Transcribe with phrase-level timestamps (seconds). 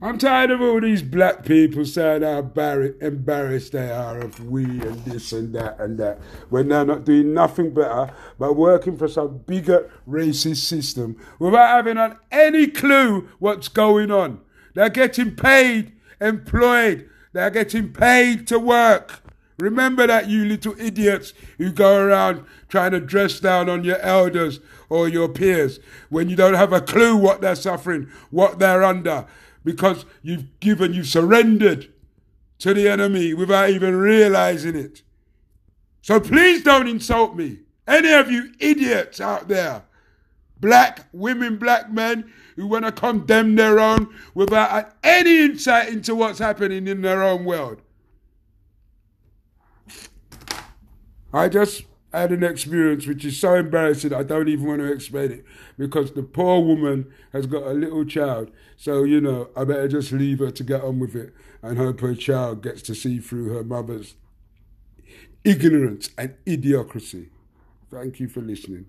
[0.00, 2.38] I'm tired of all these black people saying how
[3.00, 6.20] embarrassed they are of we and this and that and that
[6.50, 11.98] when they're not doing nothing better but working for some bigger racist system without having
[11.98, 14.40] on any clue what's going on.
[14.74, 19.20] They're getting paid, employed, they're getting paid to work.
[19.58, 24.60] Remember that, you little idiots who go around trying to dress down on your elders
[24.88, 29.26] or your peers when you don't have a clue what they're suffering, what they're under
[29.68, 31.92] because you've given, you've surrendered
[32.58, 35.02] to the enemy without even realizing it.
[36.00, 37.58] So please don't insult me.
[37.86, 39.82] Any of you idiots out there,
[40.58, 46.38] black women, black men who want to condemn their own without any insight into what's
[46.38, 47.82] happening in their own world.
[51.30, 55.30] I just had an experience which is so embarrassing I don't even want to explain
[55.30, 55.44] it
[55.76, 58.50] because the poor woman has got a little child.
[58.76, 62.00] So, you know, I better just leave her to get on with it and hope
[62.00, 64.14] her child gets to see through her mother's
[65.44, 67.28] ignorance and idiocracy.
[67.90, 68.86] Thank you for listening.